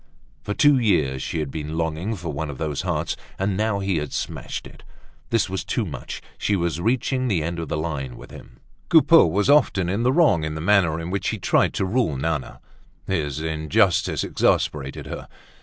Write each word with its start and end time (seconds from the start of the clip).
For 0.41 0.55
two 0.55 0.79
years 0.79 1.21
she 1.21 1.37
had 1.37 1.51
been 1.51 1.77
longing 1.77 2.15
for 2.15 2.33
one 2.33 2.49
of 2.49 2.57
those 2.57 2.81
hearts, 2.81 3.15
and 3.37 3.55
now 3.55 3.77
he 3.77 3.97
had 3.97 4.13
smashed 4.13 4.65
it! 4.65 4.81
This 5.29 5.47
was 5.47 5.63
too 5.63 5.85
much, 5.85 6.23
she 6.39 6.55
was 6.55 6.81
reaching 6.81 7.27
the 7.27 7.43
end 7.43 7.59
of 7.59 7.67
the 7.67 7.77
line 7.77 8.17
with 8.17 8.31
him. 8.31 8.57
Coupeau 8.89 9.27
was 9.27 9.47
often 9.47 9.89
in 9.89 10.01
the 10.01 10.11
wrong 10.11 10.43
in 10.43 10.55
the 10.55 10.59
manner 10.59 10.99
in 10.99 11.11
which 11.11 11.27
he 11.29 11.37
tried 11.37 11.75
to 11.75 11.85
rule 11.85 12.17
Nana. 12.17 12.61
His 13.05 13.41
injustice 13.41 14.23
exasperated 14.23 15.05
her. 15.05 15.27